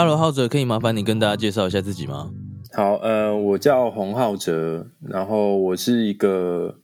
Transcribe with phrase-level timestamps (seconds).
[0.00, 2.30] Hello，浩哲，可以麻烦你跟大家介绍一下自己吗？
[2.72, 6.78] 好，呃，我叫洪浩哲，然后我是一个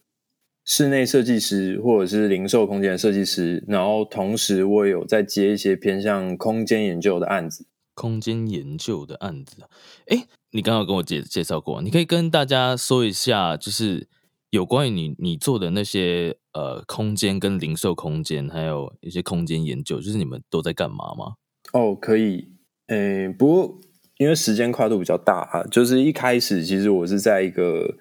[0.64, 7.68] 室内设计师或者是零售空间的设计师，然后同时我也有在接一些偏向空间研究的案子。
[7.94, 9.62] 空间研究的案子，
[10.08, 14.08] 哎，你刚刚跟我介介绍过，你可以跟大家说一下，就是
[14.50, 21.34] 有关于你你做的那些呃空间跟零售空间，还有一些空间研究，就是你们都在干嘛吗？
[21.72, 22.48] 哦，可以，
[22.88, 23.80] 诶，不过
[24.18, 27.96] 因为时间跨度比较大啊，就是一开始其实我是在一个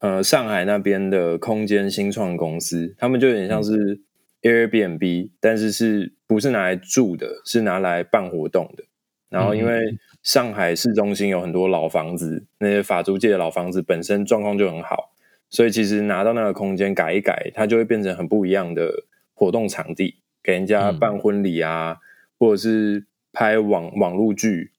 [0.00, 4.00] 呃上海那边的空间新创公司，他们就有点像是
[4.42, 8.84] Airbnb，但是是不是拿来住的，是拿来办活动的。
[9.30, 15.12] 然后因为上海市中心有很多老房子，那些法租界的老房子本身状况就很好，
[15.50, 19.04] 所以其实拿到那个空间改一改，它就会变成很不一样的
[19.34, 21.98] 活动场地，给人家办婚礼啊，
[22.38, 24.72] 或者是拍网网络剧，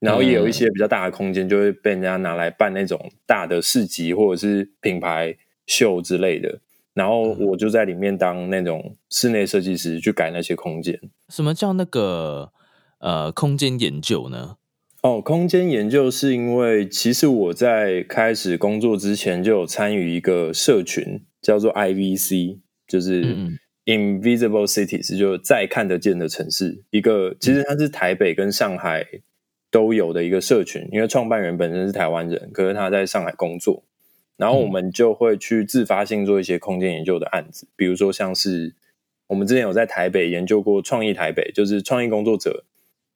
[0.00, 5.36] 然后也有一些比较大的空间就会被人家拿来办那种大的市集或者是品牌
[5.66, 6.60] 秀之类的。
[6.94, 11.00] 然后我就在里面当那种室内设计师，去改那些空间。
[11.30, 12.52] 什么叫那个
[12.98, 14.56] 呃空间研究呢？
[15.02, 26.84] 哦，空间研究是因为其实我在开始工作之前就有参与一个社群，叫做 IVC，就是嗯 Invisible Cities，就再看得见的城市。
[26.90, 29.06] 一个其实它是台北跟上海
[29.70, 33.84] 都有的一个社群，因为创办人本身是台湾人，可是他在上海工作。
[34.36, 38.74] 然后我们就会去自发性做一些空间研究的案子，比如说像是
[39.28, 42.64] 我们之前有在台北研究过创意台北，就是创意工作者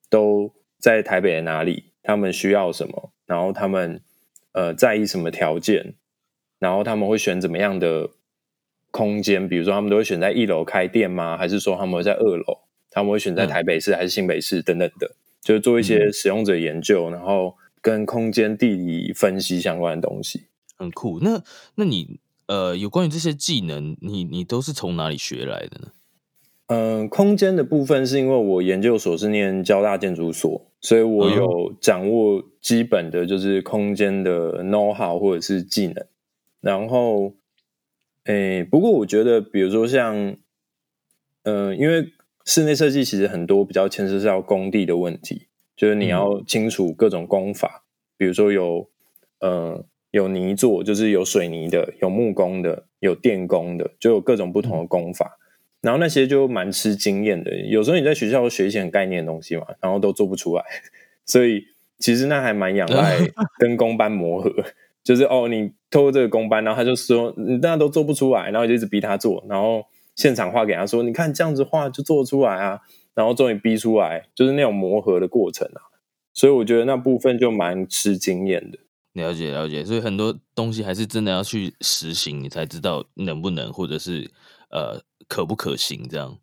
[0.08, 4.00] 都在台北的哪里，他们需要什么，然后他们
[4.52, 5.94] 呃在意什么条件，
[6.60, 8.10] 然后他们会选怎么样的
[8.96, 11.36] 空间，比如说他们都会选在一楼开店吗？
[11.36, 12.60] 还是说他们会在二楼？
[12.90, 20.44] 他们会选在台北市还是新北市等等的，就是做一些使用者研究，然后跟空间地理分析相关的东西。
[20.78, 21.20] 很酷。
[21.20, 21.42] 那
[21.74, 25.88] 那你呃有关于这些技能，你你都是从哪里学来的呢？
[26.68, 36.06] 嗯，空间的部分是因为我研究所是念交大建筑所，所以我有掌握基本的就是空间的 know how 或者是技能。
[36.60, 37.34] 然后，
[38.26, 40.36] 诶，不过我觉得，比如说像，
[41.44, 42.12] 嗯、因为
[42.44, 47.84] 室内设计其实很多比较牵涉到工地的问题，就是你要清楚各种工法，
[48.16, 48.88] 比如说有，
[49.38, 55.38] 呃，有泥做，就是有水泥的，有木工的，有电工的，就有各种不同的工法。
[55.80, 60.64] 然后那些就蛮吃经验的，有时候你在学校学一些很概念的东西嘛，然后都做不出来，
[61.24, 61.64] 所以
[61.98, 63.18] 其实那还蛮仰赖
[63.60, 64.52] 跟工班磨合。
[65.06, 69.84] 就是哦，你透过这个工班，然后他就说你大家都做不出来，然后就一直逼他做，然后
[70.16, 72.80] 现场画给他说，你看这样子画就做出来啊，
[73.14, 75.94] 然后终于逼出来，就是那种磨合的过程啊。
[76.34, 78.80] 所以我觉得那部分就蛮吃经验的。
[79.12, 84.28] 了解了解，所以很多东西还是真的要去实行，你才知道能不能，或者是
[84.70, 86.36] 呃可不可行这样。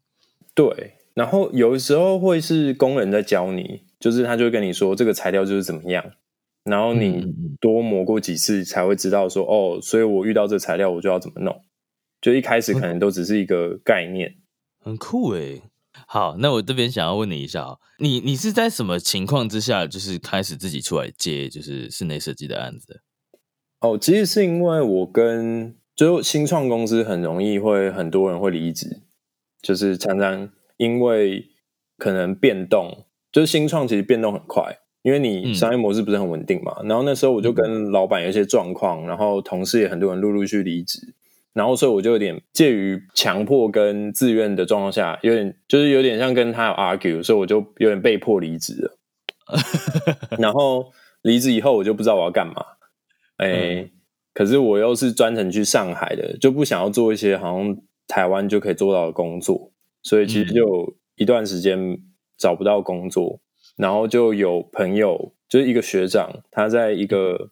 [0.55, 6.03] 对，然后有的时候会是工人在教你，就是他就会跟你说这个材料就是怎么样，
[6.63, 11.61] 然后嗯你多磨过几次才会知道说哦，所以我遇到这材料我就要怎么弄。
[12.21, 14.35] 就一开始可能都只是一个概念。
[14.79, 15.61] 很酷诶。
[16.07, 23.01] 好，那我这边想要问你一下哦，你你是在什么情况之下，就是开始自己出来接就是室内设计的案子？
[23.79, 29.01] 哦，其实是因为我跟就新创公司很容易会很多人会离职，
[29.61, 31.49] 就是常常因为
[31.97, 36.75] 可能变动，就是新创其实变动很快，因为你嗯商业模式不是很稳定嘛。
[36.85, 41.13] 然后那时候我就跟老板有一些状况，然后同事也很多人陆陆续续离职，
[41.53, 48.97] 然后所以我就有点介于强迫跟自愿的状况下，有点就是有点像跟他有 argue，所以我就有点被迫离职了。
[50.39, 50.91] 然后
[51.21, 52.55] 离职以后，我就不知道我要干嘛。
[53.37, 53.89] 哎、
[54.33, 57.77] 可是我又是专程去上海的，就不想要做一些好像
[58.07, 59.71] 台湾就可以做到的工作，
[60.01, 61.99] 所以其实就有一段时间
[62.37, 63.41] 找不到工作。
[63.75, 67.49] 然后就有朋友，就是一个学长，他在一个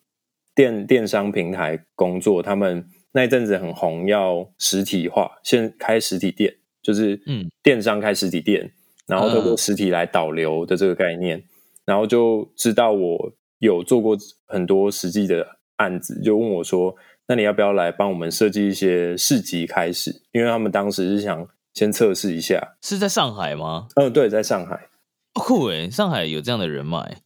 [0.54, 8.72] 电电商平台工作，他们那一阵子很红，要实体化，先开实体店，就是嗯，电商开实体店，
[9.08, 11.44] 然后透过实体来导流的这个概念，
[11.86, 15.46] 然后就知道我有做过很多实际的
[15.78, 16.96] 案子，就问我说
[17.28, 23.88] ：“那你要不要来帮我们设计一些市集开始？”因为他们当时是想先测试一下，是在上海吗？
[23.96, 24.88] 嗯，对，在上海。
[25.34, 27.18] 酷诶，上海有这样的人脉，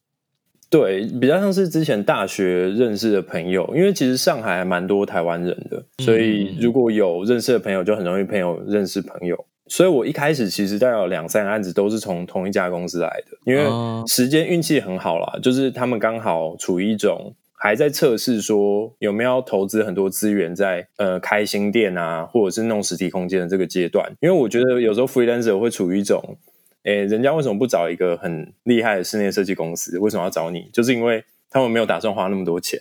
[0.70, 9.46] 对，比较像是之前大学认识的朋友，因为其实上海还蛮多台湾人的，所以如果有认识的朋友，就很容易朋友认识朋友。
[9.68, 13.64] 所以我一开始其实大概有两三个案子都是从同一家公司来的，因为
[14.08, 24.08] 时间运气很好啦，就是他们刚好处于一种还在测试，说有没有投资很多资源在呃开新店啊，或者是弄实体空间的这个阶段。
[24.22, 26.38] 因为我觉得有时候 freelancer 会处于一种。
[26.86, 29.98] 哎，人家为什么不找一个很厉害的室内设计公司？
[29.98, 30.70] 为什么要找你？
[30.72, 32.80] 就是因为他们没有打算花那么多钱。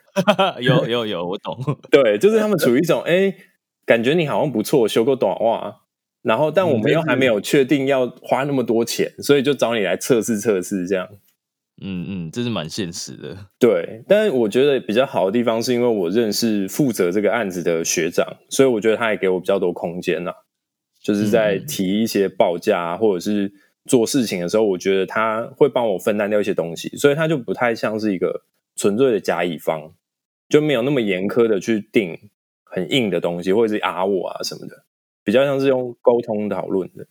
[0.60, 1.54] 有有有，我懂。
[1.92, 3.34] 对，就是他们处于一种哎，
[3.84, 5.80] 感觉你好像不错，修个短袜，
[6.22, 11.06] 然后但我们又还没有确定要花那么多钱，所以就找你来测试测试这样。
[11.82, 13.36] 嗯嗯，这是蛮现实的。
[13.58, 20.43] 对，但是我觉得比较好的地方是因为我认识负责这个案子的学长，所以我觉得他也给我比较多空间了。
[21.04, 23.52] 就是在提一些报价或者是
[23.84, 29.92] 做事情的时候，我觉得他会帮我分担掉一些东西，所以他就不太像是一个纯粹的甲乙方，
[30.48, 32.18] 就没有那么严苛的去定
[32.62, 34.84] 很硬的东西，或者是啊我啊什么的，
[35.22, 37.06] 比较像是用沟通讨论的。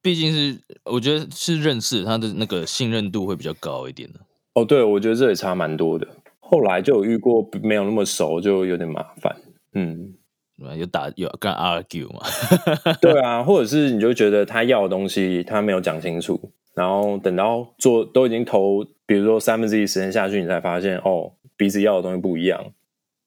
[0.00, 4.20] 毕竟是我觉得是认识他的那个信任度会比较高一点的。
[4.52, 6.06] 哦，对，我觉得这也差蛮多的。
[6.38, 9.34] 后来就有遇过没有那么熟，就有点麻烦。
[9.72, 10.14] 嗯。
[10.56, 12.20] 有打有跟 argue 嘛？
[13.02, 22.60] 对啊，或者是你就觉得他要的东西他没有讲清楚，然后等到做都已经投，比如说三分之一时间下去，你才发现哦，彼此要的东西不一样，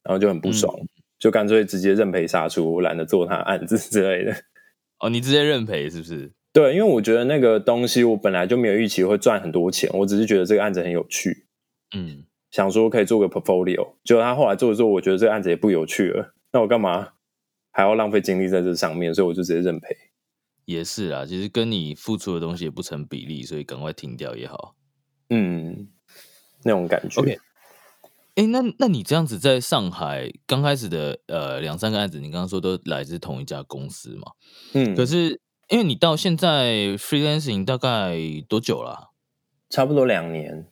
[0.04, 0.74] 然后就很不爽，
[1.20, 4.34] 就干脆直接认赔杀出，我懒得做他案子之类的。
[5.00, 6.32] 哦，你直接认赔是不是？
[6.54, 11.46] 对，因为我觉得那个东西我本来就没有预期会赚很多钱，我只是觉得这个案子很有趣，
[11.96, 17.10] 嗯，想说可以做个 portfolio，结果他后来做着做，我觉得这个案子也不有趣了，那我干嘛？
[17.78, 19.96] 还要浪费精力在这上面，所以我就直接认赔。
[20.66, 24.76] 也是啊，其实跟你付出的东西也不成比例，所以赶快停掉也好。
[25.30, 25.88] 嗯，
[26.64, 27.22] 那种感觉。
[27.22, 27.38] OK，
[28.34, 34.32] 哎，那那你这样子在上海刚开始的呃两三个案子，你刚刚说都来自同一家公司嘛？
[34.74, 34.96] 嗯。
[34.96, 35.40] 可是
[35.70, 38.18] 因为你到现在 freelancing 大概
[38.50, 39.12] 多久了？
[39.70, 40.72] 差不多两年。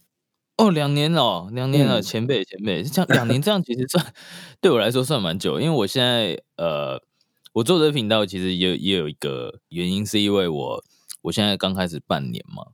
[0.58, 4.14] 哦，两年了，两年了，前辈前辈，这样两年 这样其实算
[4.62, 7.02] 对我来说算蛮久，因为我现在呃，
[7.54, 10.82] 我做这个频道其实也也有一个原因，是因为我
[11.24, 12.68] 我现在刚开始半年嘛，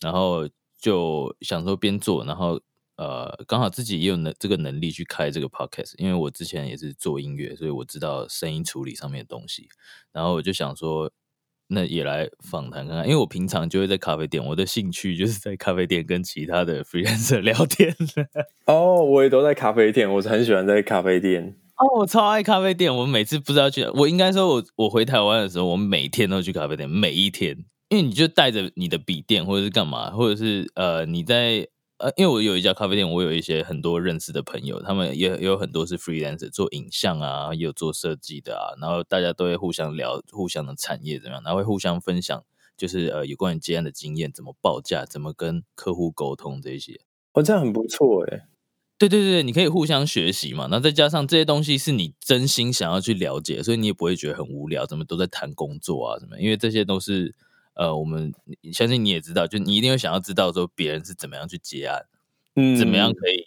[0.00, 0.48] 然后
[0.80, 2.60] 就想说边做，然后
[2.96, 9.68] 呃，刚好自己也有能这个能力去开这个 podcast，因为我之前也是做音乐，所以我知道声音处理上面的东西，
[10.12, 11.10] 然后我就想说。
[11.74, 17.94] 那也来访谈看看，因为我平常就会在咖啡店，我的兴趣就是在咖啡店跟其他的 freelancer 聊天。
[18.66, 21.56] 哦，我也都在咖啡店，我是很喜欢在咖啡店。
[21.76, 27.56] 哦，我超爱咖啡店，我每次不知道去，我应该说，我我回台湾的时候，我每天都去咖啡店，每一天，
[27.88, 31.66] 因为你就带着你的笔电或者是干嘛，或者是呃你在。
[31.98, 42.44] 呃，因为我有一家咖啡店，我有一些很多认识的朋友，他们也有很多是 freelancer 做影像啊，也有做设计的啊，然后大家都会互相聊互相的产业怎么样，然后会互相分享，
[42.76, 47.00] 就是呃有关于接案的经验，怎么报价，怎么跟客户沟通这些。
[47.32, 48.48] 哦，这样很不错哎。
[48.98, 57.36] 对对对，你可以互相学习嘛，那再加上这些东西是你真心想要去了解，所以你也不会觉得很无聊，怎么都在谈工作啊什么，因为这些都是。
[57.74, 58.32] 呃，我们
[58.72, 62.04] 相信你也知道，就你一定会想要知道说别人是怎么样去结案，
[62.56, 63.46] 嗯，怎么样可以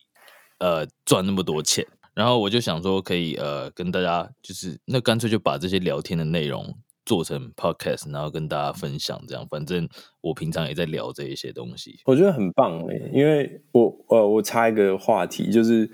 [0.59, 1.85] 呃赚那么多钱。
[2.13, 9.21] 然后我就想说，可以呃跟大家就是那干脆就把这些聊天的内容做成 podcast，然后跟大家分享。
[9.27, 9.87] 这样，反正
[10.21, 13.11] 我平常也在聊这一些东西，我觉得很棒诶。
[13.13, 15.87] 因为我呃我插一个话题，就是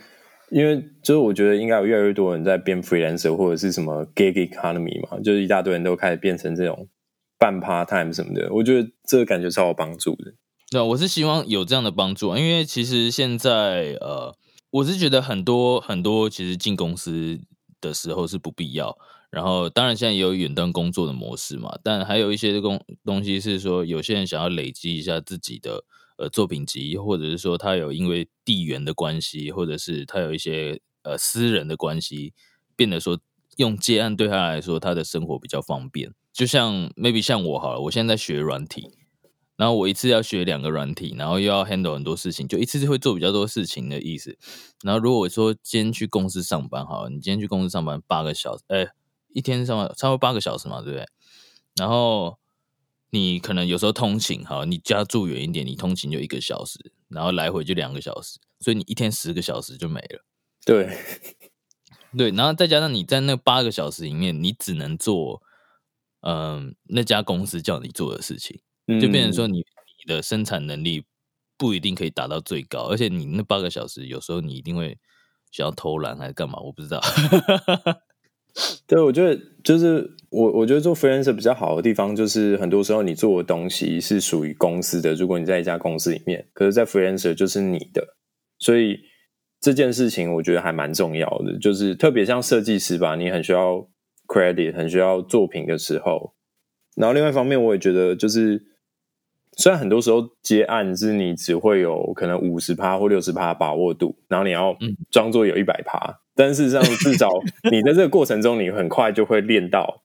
[0.50, 6.88] 因为就是我觉得应该有越来越多人在变 freelancer 或者是什么 gig economy 嘛，就是一大堆人都开始变成这种。
[7.44, 10.34] 半 part time 什么的，我觉得这个感觉超有帮助的。
[10.72, 14.34] 对，我是希望有这样的帮助，因为其实现在呃，
[14.72, 17.42] 我是觉得很多很多其实进公司
[17.82, 18.98] 的时候是不必要。
[19.30, 25.84] 然后当然现在也有远端工作的模式嘛，但还有一些工东西是说，有些人想要累积一下自己的
[26.18, 32.32] 呃作品集，或者是说他有因为地缘的关系，或者是他有一些呃私人的关系，
[32.78, 33.20] 变得说
[33.58, 36.14] 用接案对他来说，他的生活比较方便。
[36.34, 38.90] 就像 maybe 像我好了，我现在在学软体，
[39.56, 44.38] 然然后我一次要学两个软体，然后又要 handle 很多事情，就一次会做比较多事情的意思。
[44.84, 48.86] 然后如果我说今天去公司上班，好，你今天去公司上班八个小时，哎，
[49.30, 51.06] 一天上班差不多八个小时嘛，对不对？
[51.78, 52.38] 然后
[53.12, 60.25] 你可能有时候通勤，哈，你家住远一点，你通勤就一个小时，然后来回就两个小时，所以你一天十个小时就没了。
[60.66, 60.98] 对，
[62.18, 65.42] 对，然后再加上你在那八个小时里面，你只能做，
[66.25, 68.60] 嗯，那家公司叫你做的事情。
[69.00, 71.06] 就变成说，你你的生产能力
[71.58, 74.98] 不一定可以达到最高，而且你那八个小时，有时候你一定会
[75.51, 76.60] 想要偷懒还是干嘛？
[76.60, 77.00] 我不知道。
[78.86, 85.15] 对，我觉得就是我，我觉得做 freelancer 比较好的地方，就是很多时候你做的东西是属于公司的。
[85.15, 88.15] 如果你在一家公司里面，可是，在 freelancer 就是你的，
[88.60, 89.00] 所以
[89.60, 91.58] 这件事情我觉得还蛮重要的。
[91.58, 93.89] 就是特别像设计师吧，你很需要
[94.34, 96.34] credit，很需要作品的时候。
[96.96, 98.70] 然后另外一方面，我也觉得就是。
[99.56, 104.75] 虽然很多时候接案是你只会有可能五十趴或六十趴把握度，然后你要
[105.12, 107.30] 装作有一百趴，但事实上至少
[107.72, 110.02] 你在这个过程中，你很快就会练到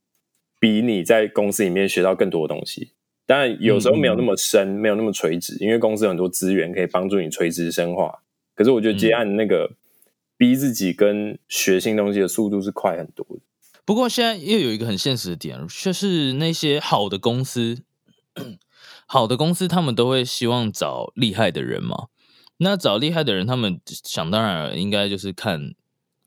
[0.61, 2.93] 比你在公司里面学到更多的东西。
[3.25, 8.23] 当然有时候没有那么深，没有那么垂直，因为公司有很多资源可以帮助你垂直深化。
[8.55, 9.71] 可是我觉得接案那个
[10.37, 13.41] 逼自己跟学新东西的速度是快很多的。
[13.89, 17.85] 不过现在又有一个很现实的点，就是那些好的公司。
[19.09, 22.09] 好的公司，他们都会希望找厉害的人嘛。
[22.59, 25.75] 那找厉害的人，他们想当然应该就是看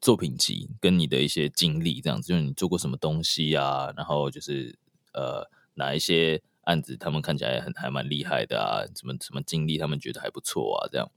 [0.02, 4.80] 作品集跟你的一些经历，这样子，就是你做过什么东西啊，然后就是
[5.14, 11.12] 呃哪一些案子，他们看起来很还蛮厉害的啊，什么什么经历，他们觉得还不错啊，这样。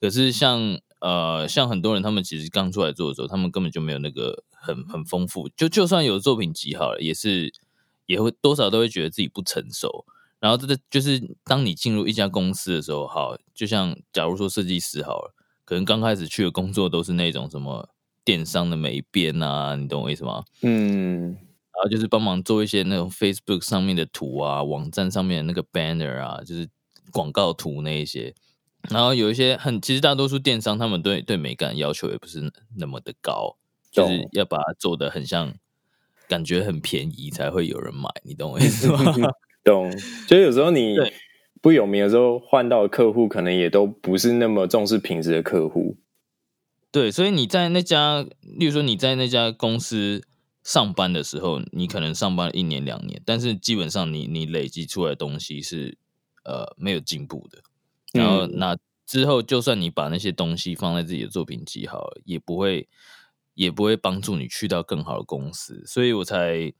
[0.00, 7.52] 可是像呃像很多人，他们其实刚出来做的时候，他们根本就没有那个很很丰富，就就算有作品集好了，也是
[8.06, 10.04] 也会多少都会觉得自己不成熟。
[10.40, 15.34] 然后这个就是当你进入一家公司的时候，好，就像假如说设计师好了，
[15.64, 17.88] 可能刚开始去的工作都是那种什么
[18.24, 20.44] 电商的美编啊，你懂我意思吗？
[20.62, 26.68] 嗯，然后就是帮忙做一些那种 Facebook 上面的图啊，网站上面的那个 banner 啊，就是
[27.12, 28.34] 广告图那一些。
[28.90, 33.56] 然后有一些很，其实大多数电商他们对对美感要求也不是那么的高，
[33.90, 35.54] 就是要把它做的很像，
[36.28, 38.98] 感觉很便宜才会有人买，你懂我意思吗？
[39.64, 39.90] 懂，
[40.28, 40.96] 就有时候你
[41.60, 45.96] 不有名的时候，换到的客户可能也都不是那么重视品质的客户。
[46.92, 50.22] 对，所以你在那家，例如说你在那家公司
[50.62, 55.98] 上班的时候，你可能上班一年两年，但是基本上你你累积出来的东西是
[56.44, 57.58] 呃没有进步的。
[58.16, 62.88] 然后那之后，就算你把那些东西放在自己的作品集好，也不会
[63.54, 65.84] 也不会帮助你去到更好的公司。
[65.86, 66.72] 所以我才。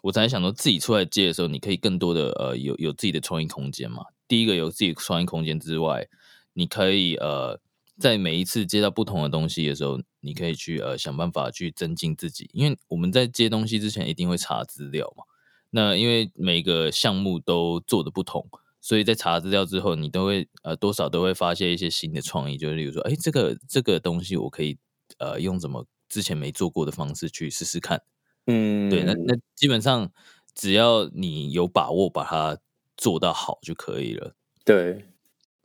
[0.00, 4.04] 我才想到自己出来接的时候，你可以更多的呃有有自己的创意空间嘛。
[4.28, 6.06] 第一个有自己创意空间之外，
[6.52, 7.60] 你可以呃
[7.98, 12.48] 在每一次接到不同的东西的时候，你可以去呃想办法去增进自己。
[12.52, 15.24] 因为我们在接东西之前一定会查资料嘛。
[15.70, 18.48] 那因为每个项目都做的不同，
[18.80, 22.56] 所以在查资料之后，你都会呃多少都会发现一些新的创意。
[22.56, 24.78] 就是例如说，哎，这个这个东西我可以
[25.18, 28.02] 呃用怎么之前没做过的方式去试试看。
[28.46, 30.10] 嗯，对，那那基本上
[30.54, 32.58] 只要你有把握把它
[32.96, 34.34] 做到好就可以了。
[34.64, 35.04] 对，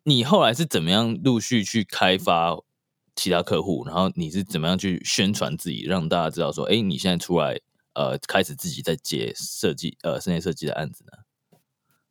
[0.04, 2.58] 你后来是怎么样陆续去开发
[3.16, 7.60] 其他客户，然后你是怎么样去宣传自己，让大家知道说，哎，你现在出来
[7.94, 11.23] 呃，开始自己在接设计呃室内设计的案子呢？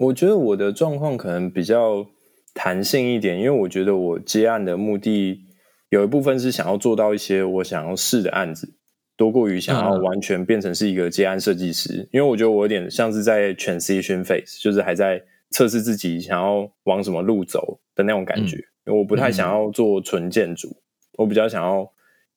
[0.03, 2.05] 我觉得我的状况可能比较
[2.55, 5.41] 弹性一点，因为我觉得我接案的目的
[5.91, 8.75] 有一部分是想要做到一些我想要试的案子。
[9.15, 18.57] 多过于想要完全变成是一个接案设计师，因为我觉得我有点像是在 transition phase，就是还在测试自己想要往什么路走的那种感觉。
[18.87, 20.77] 因为我不太想要做纯建筑，
[21.19, 21.89] 我比较想要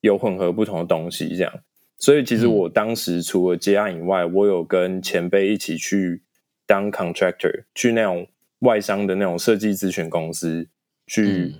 [0.02, 1.52] 有混合不同的东西这样。
[1.98, 6.22] 所以其实我当时除了接案以外，我有跟前辈一起去
[6.66, 8.28] 当 contractor，去那种
[8.60, 10.68] 外商的那种设计咨询公司
[11.08, 11.56] 去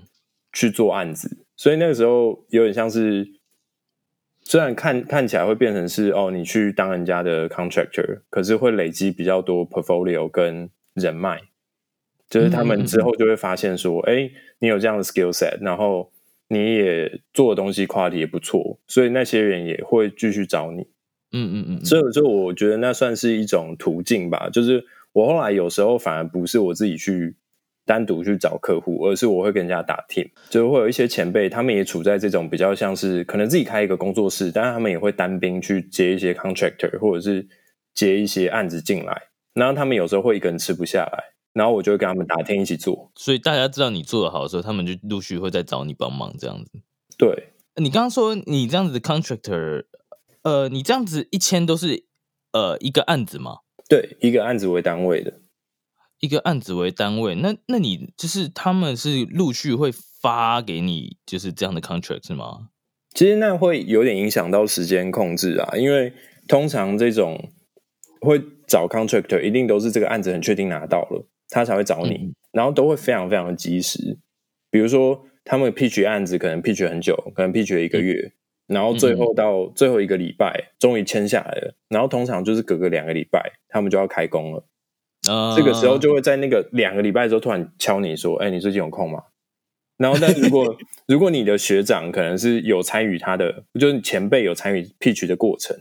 [0.52, 1.46] 去做案子。
[1.56, 3.34] 所以那个时候有点像是。
[4.48, 11.42] 虽然看看起来会变成是哦，你去当人家的 contractor，可是会累积比较多 portfolio 跟人脉，
[12.30, 16.12] 就是他们之后就会发现说，哎，你有这样的 skill set，然后
[16.50, 20.82] 你也做的东西 quality 也不错，所以那些人也会继续找你。
[21.32, 24.48] 嗯嗯嗯，所以就我觉得那算是一种途径吧。
[24.52, 24.86] 就是
[25.16, 27.38] 我后来有时候反而不是我自己去。
[27.88, 37.48] 单独去找客户，而是我会跟人家打 team，就会有一些前辈，他们也处在这种比较像是可能自己开一个工作室，但是他们也会单兵去接一些 contractor，或者是
[37.94, 43.12] 接一些案子进来，然后他们有时候会一个人吃不下来，然后我就会跟他们打听一起做。
[43.14, 46.72] 所以大家知道你做的好的时候，他们就陆续会再找你帮忙这样子。
[47.20, 49.84] 对，你刚刚说你这样子的 contractor，
[50.42, 52.06] 呃，你这样子一千都是
[52.52, 53.58] 呃一个案子吗？
[53.88, 55.42] 对，一个案子为单位的，
[56.20, 62.70] 一个案子为单位，那那你就是他们是陆续会发给你就是这样的 contract 是吗？
[63.14, 66.12] 其实那会有点影响到时间控制啊，因为
[66.48, 67.52] 通常这种
[68.22, 74.20] 会找 contractor，一定都是这个案子很确定拿到了，他才会找你，然后都会非常非常的及时。
[74.70, 78.34] 比如说他们 pitch 案子可能 pitch 很久，可能 pitch 一个月，
[78.68, 84.66] 然后最后到最后一个礼拜终于签下来了，然后通常就是隔个两个礼拜，他们就要开工了。
[85.56, 89.24] 这个时候就会在那个两个礼拜的时候突然敲你说：“哎，你最近有空吗？”
[89.98, 95.76] 然后，但如果 如果你的学长可能是有参与他的，就是前辈有参与 pitch 的过程，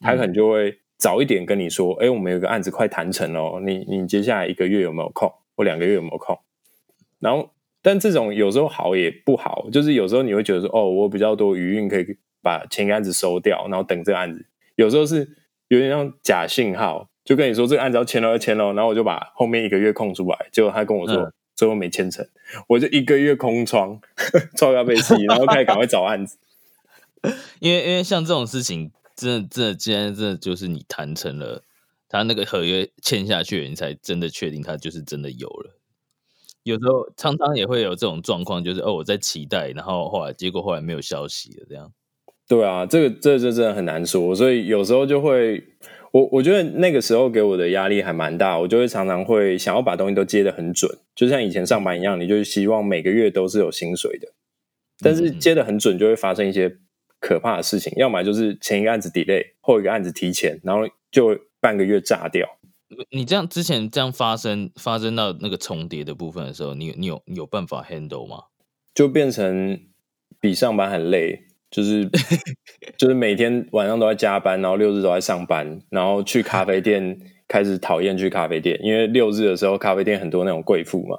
[0.00, 5.32] 他可能就会早一点跟你说：“哎，我们有个案子快谈成哦，你你接下来一个月有没有空？
[5.54, 6.36] 或两个月有没有空？”
[7.20, 7.50] 然后，
[7.82, 14.46] 但这种有时候好也不好，就是有时候你会觉得说：“哦，我比较多余韵可以把前个案子收掉，然后等这个案子。”
[14.76, 15.36] 有时候是
[15.68, 21.32] 有点像假信号，就跟你说这个案子要签了要签了，然后我就把后面一个月空出来，结果他跟我说。
[21.54, 22.26] 最后没签成，
[22.66, 24.00] 我就一个月空窗，
[24.56, 26.38] 创要被吸，然后开始赶快找案子。
[27.60, 31.62] 因为因为像这种事情，真的真的，今天真的就是你谈成了，
[32.08, 35.78] 他那个合约签下去，你才真的确定他就是真的有了。
[36.62, 41.92] 有时候常常也会有这种状况，就是哦，我在期待，然后后来结果后来没有消息了，这样。
[42.48, 45.64] 对啊，这个这这真的很难说，所以有时候就会。
[46.12, 54.28] 我我觉得那个时候给我的压力还蛮大，我就会常常会想要把东西都接得很准，就像以前上班一样，你就希望每个月都是有薪水的。
[54.98, 56.76] 但是接得很准，就会发生一些
[57.18, 62.46] 可怕的事情，要么就是前一个案子 delay，后一个案子提前，然后就半个月炸掉。
[63.10, 68.44] 你这样之前这样发生发生到那个重叠的部分的时候，你你有你有办法 handle 吗？
[68.94, 69.80] 就变成
[70.40, 71.46] 比上班很累。
[71.72, 72.06] 就是
[72.98, 81.16] 就是每天晚上都在加班，然后六日都在上班，然后去咖啡店 开始讨厌去咖啡店，因为六日的时候咖啡店很多那种贵妇嘛，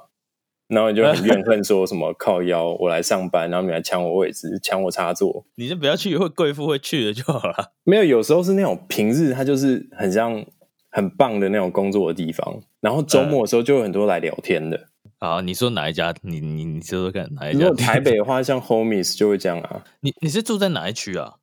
[0.68, 7.72] 然后你就很怨恨说什么 靠腰我来上班，然后你来抢我位置，抢我插座，你就不要去会贵妇会去的就好了。
[7.82, 10.46] 没有，有时候是那种平日他就是很像
[10.94, 14.86] 很棒的那种工作的地方，然后周末的时候就有很多来聊天的。
[15.18, 16.14] 好，你说哪一家？
[16.22, 17.58] 你你你说说看，哪一家？
[17.58, 19.82] 如 果台北的话，像 Homies 就会这样啊。
[20.00, 21.34] 你你是住在哪一区啊？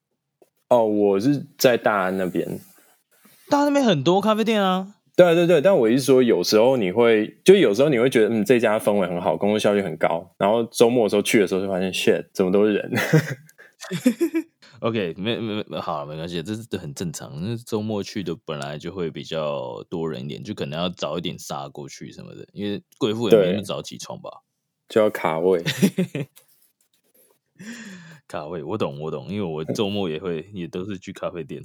[0.70, 2.60] 哦，我是在大安那边。
[3.50, 4.96] 大安那边很多咖啡店啊。
[5.18, 10.34] 对对对，但我是说，有时候你会，就有时候你会觉得，嗯，这家氛围很好，工作效率很高。
[10.38, 12.92] 然后周末的时候去的时候，就发现，shit，怎么都是人。
[14.82, 17.40] OK，没没没，好，没关系，这是很正常。
[17.40, 24.42] 那周末去的本来就会比较多人一点，就可能要早一点杀过去什么的，因为贵妇也没那么早起床吧，
[24.90, 25.64] 就要卡位。
[28.28, 31.64] 卡位，我懂，我懂，因为我周末也会，也都是去咖啡店。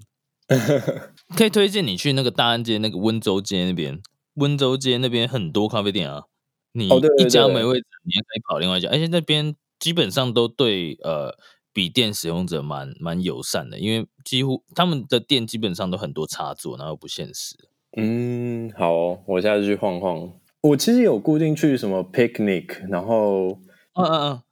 [1.35, 4.03] 可以推荐你去那个大安街、那个温州街那边，
[4.35, 6.25] 温州街那边很多咖啡店啊。
[6.73, 11.35] 你一家没位置，你也可以跑另外一家，而且那边基本上都对呃。
[11.77, 17.55] 笔电使用者蛮蛮友善的，因为几乎他们的店基本上都很多插座，然后不限时。
[17.99, 20.33] 嗯，好，我下次去晃晃。
[20.63, 23.49] 我其实有固定去什么 picnic，然后
[23.93, 24.43] 嗯嗯嗯，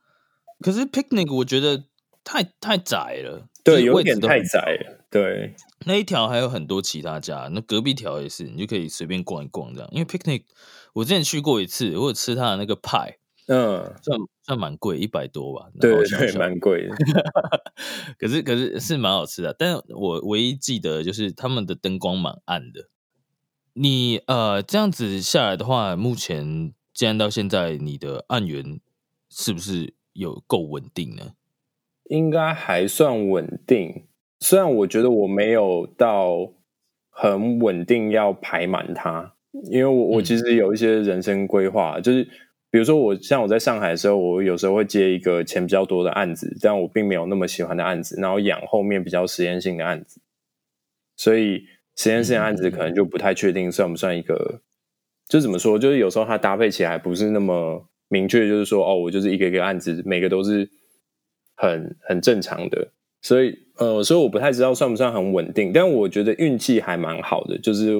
[0.60, 1.84] 可是 picnic 我觉得
[2.22, 5.06] 太太窄了，对，有点太窄了。
[5.10, 5.54] 对，
[5.87, 9.88] 那一条还有很多其他家，那隔壁条也是，你就可以随便逛一逛这样。
[9.92, 10.42] 因为 picnic
[10.92, 13.16] 我之前去过一次，我有吃他的那个派。
[13.46, 15.68] 嗯，算算蛮贵，一百多吧。
[15.78, 16.94] 对对，蛮贵的。
[18.18, 19.54] 可是可是是蛮好吃的。
[19.59, 22.88] 但我唯一记得就是他们的灯光蛮暗的。
[23.74, 28.80] 你呃这样子下来的话，目前既然到现在，你的案源
[29.28, 31.33] 是不是有够稳定呢？
[32.04, 34.07] 应该还算稳定。
[34.40, 36.50] 虽然我觉得我没有到
[37.11, 39.35] 很稳定要排满它，
[39.70, 42.26] 因为我我其实有一些人生规划，就是。
[42.74, 50.20] 比如说，我像我在上海的时候，我有时候会接一个钱比较多的案子，但我并没有那么喜欢的案子，然后养后面比较实验性的案子，
[51.14, 51.62] 所以
[51.94, 54.60] 实验性的案子可能就不太确定算不算一个，
[55.28, 60.68] 就怎么说，就是有时候它搭配起来不是那么明确，就是说哦，我就是一个一个案子，每个都是
[61.54, 62.88] 很很正常的，
[63.22, 67.92] 所以呃，所以我不太知道算不算很稳定，但我觉得运气还蛮好的，就是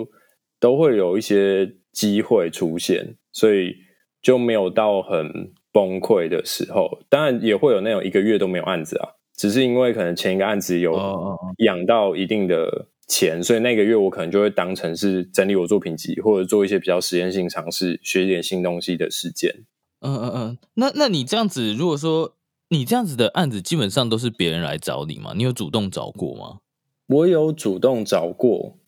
[0.59, 3.84] 都会有一些机会出现，所以。
[4.25, 19.55] 就没有到很崩溃的时候，当然也会有那种一个月都没有案子啊，只是因为可能前一个案子有养到一定的钱，所以那个月我可能就会当成是整理我作品集，或者做一些比较实验性尝试，学一点新东西的时间。
[20.01, 22.35] 嗯嗯嗯，那那你这样子，如果说
[22.71, 25.33] 你这样子的案子，基本上都是别人来找你吗？
[25.37, 26.59] 你有主动找过吗？
[27.07, 28.79] 我有主动找过，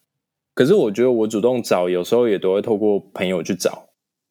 [0.55, 3.86] 可是我觉得我主动找，有时候也都会透过朋友去找，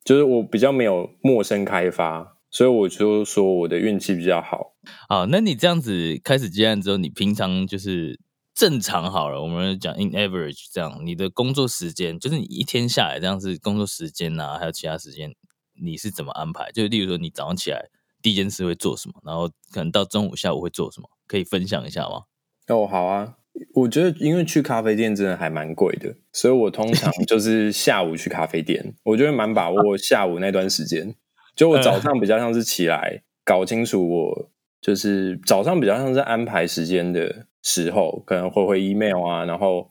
[0.06, 4.76] 就是我比较没有陌生开发，所以我就说我的运气比较好。
[5.10, 8.20] 啊，那你这样子开始接案之后，你平常就是
[8.54, 15.34] 正常好了，我们讲 in average 这样，你的工作时间就是你一天下来这样子工作时间呐，还有其他时间。
[15.78, 16.72] 你是怎么安排？
[16.72, 17.90] 就例如说，你早上起来
[18.22, 22.22] 第一件事会做什么，然后可能到中午、下午会做什么，可以分享一下吗？
[22.68, 23.36] 哦，好啊。
[23.74, 28.94] 我觉得，因为去咖啡店真的还蛮贵的，所以我通常 就是下午去咖啡店。
[29.04, 31.16] 我觉得蛮把握下午那段时间。
[31.56, 34.50] 就我早上比较像是起来搞清楚，我
[34.82, 39.90] 就是早上比较像是安排时间的时候，可能回回 email 啊，然后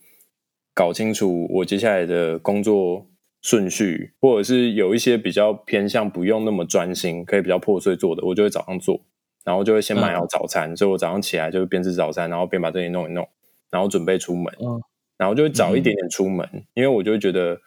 [0.74, 3.07] 搞清楚我接下来的工作。
[3.46, 8.98] 顺序，或者是有一些比较偏向不用那么专心，可以比较破碎做的，我就会早上做，
[9.44, 13.29] 然后就会先买好早餐，所以我早上起来就边吃早餐，然后边把这些弄一弄，
[13.74, 14.80] 然后准备出门，嗯。
[15.18, 17.60] 然后就会早一点点出门，因为我就会觉得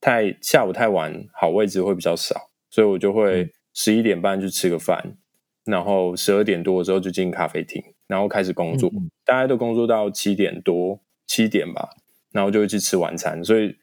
[0.00, 5.16] 太下午太晚，好位置会比较少，所以我就会十一点半去吃个饭，
[5.64, 8.90] 然后十二点多的时候就进咖啡厅，然后开始工作，
[9.24, 11.90] 大概都工作到七点多七点吧，
[12.32, 13.76] 然后就会去吃晚餐，所以。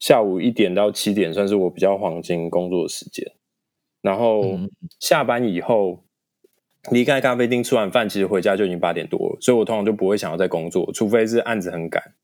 [0.00, 3.32] 下午一点到七点算是我比较黄金工作时间，
[4.00, 4.56] 然后
[5.00, 6.04] 下班以后
[6.90, 12.14] 离开咖啡厅吃完饭，其实回家就已经八点多了，所以我通常就不会想要再工作，除非是案子很赶，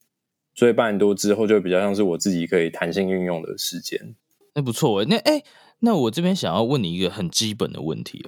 [0.55, 4.14] 所以八点多之后就比较像是我自己可以弹性运用的时间。
[4.55, 5.42] 那不错诶，那哎，
[5.81, 8.24] 那我这边想要问你一个很基本的问题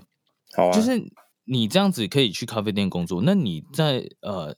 [0.55, 1.01] 好啊，就是
[1.45, 4.57] 你这样子可以去咖啡店工作，那你在呃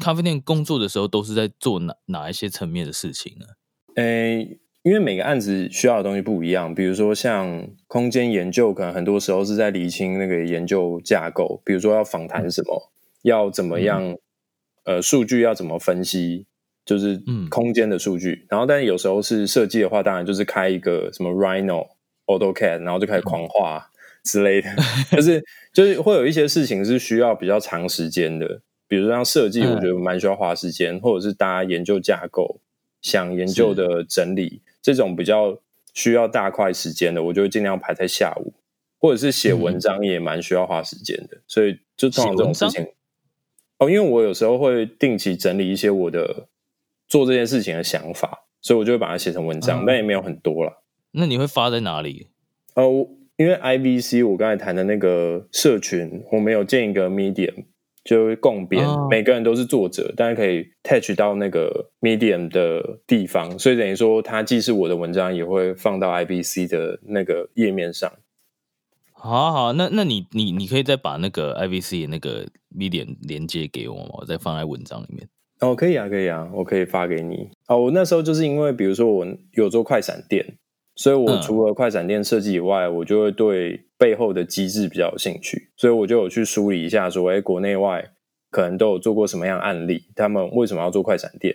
[0.00, 3.46] 咖啡店工作的时候都是在做哪哪一些层面的事情呢？
[3.96, 12.90] 诶，因为每个案子需要的东西不一样，比如说像空间研究，可能很多时候是在理清那个研究架构，比如说要访谈什么，
[13.22, 14.16] 要怎么样，
[14.84, 16.46] 呃，数据要怎么分析，
[16.84, 18.44] 就是空间的数据。
[18.48, 21.86] 然后，但是有时候是设计的话，当然就是开一个什么 Rhino、
[22.26, 23.88] AutoCAD，然后就开始狂画
[24.24, 24.68] 之类的。
[25.12, 32.58] 就是就是会有一些事情是需要比较长时间的，比如说像设计，我觉得蛮需要花时间，或者是大家研究架构。
[33.00, 35.58] 想研究的整理这种比较
[35.94, 38.52] 需要大块时间的，我就会尽量排在下午，
[38.98, 42.86] 或者是写文章也蛮需要花时间的，所以就通常这种事情。
[43.78, 46.48] 哦，因为我有时候会定期整理一些我的
[47.06, 50.82] 做这件事情的想法，所以我就会把它写成文章，但也没有很多了。
[51.12, 52.28] 那你会发在哪里？
[52.74, 57.64] 哦，因为 IVC 我刚才谈的那个社群，我没有建一个 Medium。
[58.04, 68.12] 就共编，每个人都是作者，但是可以 touch 到那个 medium 的地方，所以等于说，它既是我的文章，也会放到 IBC 的那个页面上。
[69.12, 74.10] 好好，那那你你你可以再把那个 IBC 的那个 medium 连接给我吗？
[74.14, 75.28] 我再放在文章里面。
[75.60, 77.48] 哦，可以啊，可以啊，我可以发给你。
[77.68, 80.56] 哦，我那时候就是因为，比如说我有做快闪店。
[80.94, 85.70] 所以，我除了快闪店设计以外，我就会对背后的机制比较有兴趣。
[85.76, 88.04] 所以，我就有去梳理一下，说，哎，国内外
[88.50, 91.54] 可能都有做过什么样案例，他们为什么要做快闪店，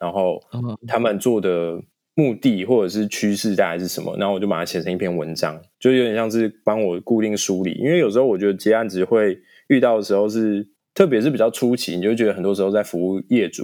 [0.00, 0.42] 然后
[0.88, 1.80] 他们做的
[2.16, 4.16] 目的或者是趋势大概是什么？
[4.18, 7.74] 然后我就把它写成一篇文章，就有点像是帮我固定梳理。
[7.74, 13.62] 因为有时候我觉得接案子会遇到的时候是，特别是比较初期，你就觉得很多时候在服务业主，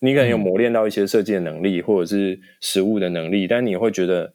[0.00, 4.32] 你可能有磨练到一些设计的能力或者是实物的能力，但你会觉得。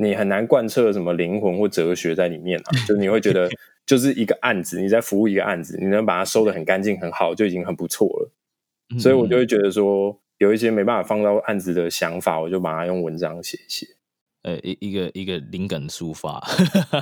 [0.00, 3.48] 你很难贯彻什么灵魂或哲学在里面啊， 就你会觉得
[3.84, 8.32] 就是一个案子，你在服务一个案子，你能把它收的很干净很好，就已经很不错了。
[8.98, 13.86] 所以我就会觉得说，有一些没办法放到案子的想法，我就把它用文章写一写。
[14.42, 16.42] 呃，一一个一个灵感抒发。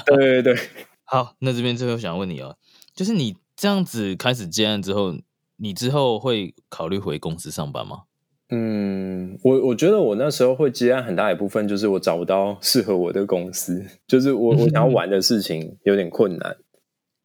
[0.05, 0.59] 对 对对，
[1.07, 2.57] 好，那这边最后想问你哦，
[2.95, 5.15] 就是你这样子开始接案之后，
[5.57, 8.03] 你之后会考虑回公司上班吗？
[8.51, 16.57] 嗯，我我觉得我那时候会接案很大一部分就是我找不到适合我的公司，就是我我想要玩的事情有点困难。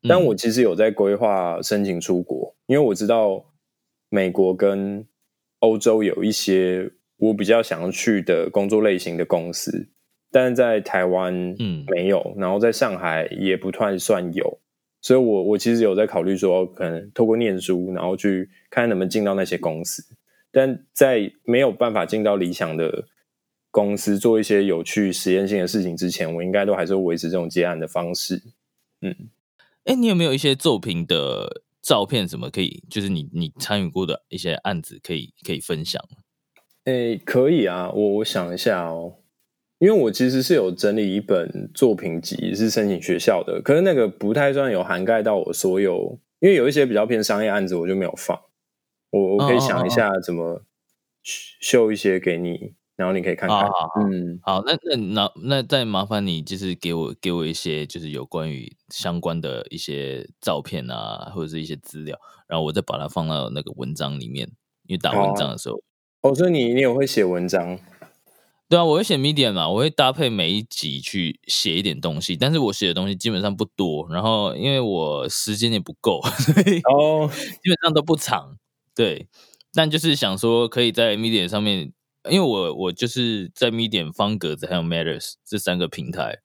[0.05, 3.45] 但我其实有在规划申请出国，因为我知道
[4.09, 5.07] 美国跟
[5.59, 9.87] 欧洲有一些我比较想要去的工作类型的公司，
[10.29, 14.59] 但是在台湾嗯没有，然后在上海也不太算有，
[14.99, 20.03] 所以我我其实有在考虑说，可能透过念书，然后去看能不能进到那些公司。
[20.53, 23.07] 但在没有办法进到理想的
[23.71, 28.43] 公司做一些有趣实验性的事情之前，我应该都还是会维持这种接案的方式。
[29.01, 29.15] 嗯，
[29.85, 35.99] 哎，你有没有一些作品的照片什么可以，就是你你参与过的一些案子可以可以分享？
[36.85, 39.15] 诶，可以啊，我我想一下哦，
[39.79, 48.39] 因为我其实是有整理一本作品集，是申请学校的，可是那个不太算有涵盖到我所有，因为有一些比较偏商业案子，我就没有放。
[49.13, 50.63] 我我可以想一下怎么
[51.23, 52.73] 秀一些给你。
[52.95, 53.67] 然后你可以看看，
[54.01, 62.15] 嗯，好，那那那那再麻烦你，就是给我给我一些，就是有关于相关的一些照片啊，或者是一些资料，
[62.47, 64.47] 然后我再把它放到那个文章里面。
[64.85, 65.81] 因为打文章的时候，
[66.21, 67.79] 哦，所以你你也会写文章？
[68.69, 78.57] 对啊，我会写 medium 嘛，我会搭配每一集去写一点东西，但是我写的东西基本上不多，然后因为我时间也不够，所以哦，基本上都不长。
[78.95, 79.27] 对，
[79.73, 81.93] 但就是想说，可以在 medium 上面。
[82.31, 86.37] 因为我我就是在 Medium 方格子还有 Matters 这三个平台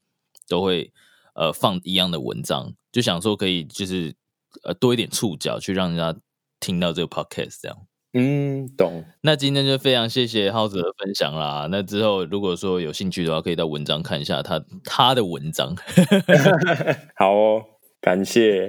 [0.49, 0.93] 都会
[1.37, 4.17] 呃放一样的文章，就想说可以就是
[4.65, 6.19] 呃多一点触角去让人家
[6.59, 7.79] 听到这个 Podcast 这样。
[8.13, 9.05] 嗯，懂。
[9.21, 11.69] 那今天就非常谢谢浩子的分享啦。
[11.71, 15.77] 那之后如果说有兴趣的话，可以到文章看一下他他的文章。
[17.15, 17.63] 好哦，
[18.01, 18.69] 感谢。